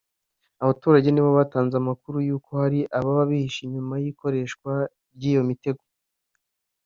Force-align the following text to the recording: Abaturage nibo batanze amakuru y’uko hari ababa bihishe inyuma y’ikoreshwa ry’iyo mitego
Abaturage 0.63 1.07
nibo 1.11 1.31
batanze 1.39 1.73
amakuru 1.77 2.17
y’uko 2.27 2.49
hari 2.61 2.79
ababa 2.97 3.23
bihishe 3.29 3.61
inyuma 3.63 3.93
y’ikoreshwa 4.03 4.71
ry’iyo 5.15 5.41
mitego 5.49 5.83